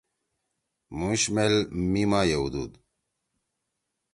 مُوش 0.97 1.21
میل 1.35 1.55
میِما 1.91 2.21
یؤدُود۔ 2.31 2.71